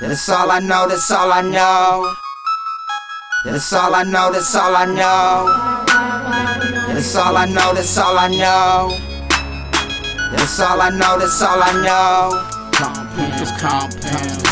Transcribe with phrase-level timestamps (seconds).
[0.00, 2.14] That's all I know, that's all I know.
[3.44, 5.46] That's all I know, that's all I know.
[6.92, 8.98] That's all I know, that's all I know.
[10.32, 12.54] That's all I know, that's all I know.
[12.72, 14.44] Compounds, compounds.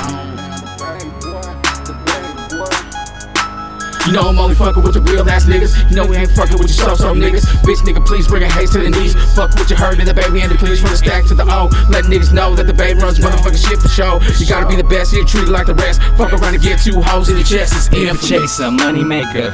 [4.07, 5.91] You know I'm only fucking with your real ass niggas.
[5.91, 7.47] You know we ain't fucking with your so-so niggas.
[7.63, 9.15] Bitch nigga, please bring a haste to the knees.
[9.35, 11.45] Fuck what you heard in the baby and the please from the stack to the
[11.45, 11.71] O.
[11.89, 14.19] Let niggas know that the baby runs motherfucking shit for show.
[14.39, 16.03] You gotta be the best, you're treated like the rest.
[16.19, 17.91] Fuck around and get two hoes in your chest.
[17.93, 19.51] It's chase a money maker,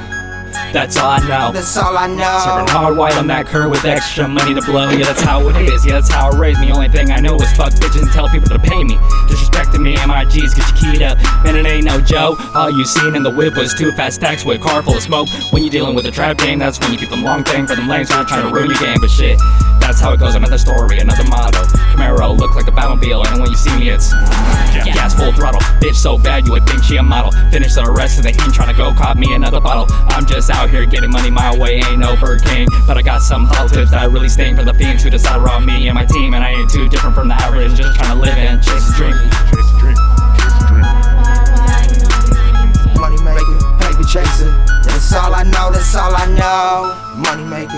[0.73, 1.53] that's all I know.
[1.53, 2.73] That's all I Serving know.
[2.73, 4.89] hard white on that curb with extra money to blow.
[4.91, 5.85] Yeah, that's how it is.
[5.87, 6.71] Yeah, that's how it raised me.
[6.71, 8.97] Only thing I know is fuck bitches and tell people to pay me.
[9.29, 11.19] Disrespecting me, MIGs, get you keyed up.
[11.45, 12.39] Man, it ain't no joke.
[12.55, 15.03] All you seen in the whip was two fat stacks with a car full of
[15.03, 15.29] smoke.
[15.53, 17.75] When you dealing with a trap game, that's when you keep them long thing for
[17.77, 18.11] them lanes.
[18.11, 19.39] Not trying to ruin your game, but shit.
[19.89, 20.35] That's how it goes.
[20.35, 21.65] Another story, another motto.
[21.97, 24.85] Camaro look like a Batmobile, and when you see me, it's yeah.
[24.85, 25.63] gas full throttle.
[25.81, 27.33] Bitch so bad you would think she a model.
[27.51, 29.87] Finish the rest of the heat, trying to go cop me another bottle.
[30.13, 32.69] I'm just out here getting money my way, ain't no Burger King.
[32.87, 35.41] But I got some hot tips that I really sting for the fiends who decide
[35.41, 36.35] around me and my team.
[36.35, 38.08] And I ain't too different from the average, just trying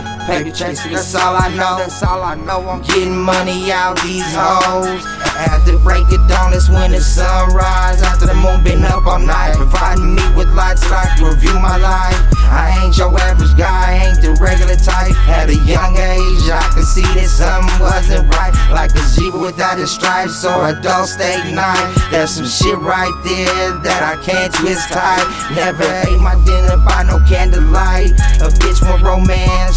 [0.00, 0.88] Maker, paper chaser.
[0.90, 2.68] That's all I know, that's all I know.
[2.68, 5.04] I'm getting money out these hoes.
[5.40, 8.02] After break it down, it's when the sunrise.
[8.02, 11.54] After the moon been up all night, providing me with lights so I can review
[11.60, 12.18] my life.
[12.50, 15.14] I ain't your average guy, I ain't the regular type.
[15.30, 18.52] At a young age, I could see that something wasn't right.
[18.74, 21.88] Like a zebra without a stripe, so a dog state night.
[22.10, 25.24] There's some shit right there that I can't twist tight.
[25.54, 28.18] Never ate my dinner by no candlelight.
[28.42, 29.69] A bitch want romance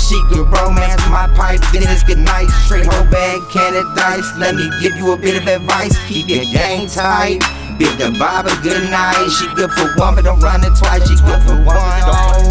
[1.54, 2.52] right, then let's get nice.
[2.66, 4.26] Straight whole bag, can of dice.
[4.38, 5.96] Let me give you a bit of advice.
[6.08, 7.42] Keep your gang tight.
[7.78, 9.30] Big the vibe a good night.
[9.30, 11.08] She good for one, but don't run it twice.
[11.08, 12.02] She good for one,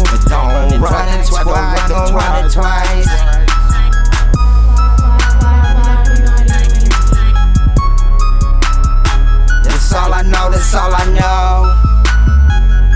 [0.07, 1.89] but don't run it twice.
[1.89, 3.07] Don't run it twice.
[10.49, 11.93] that's all I know.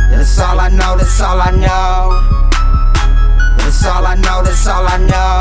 [0.10, 2.38] That's all I know, that's all I know.
[3.58, 5.37] That's all I know, that's all I know.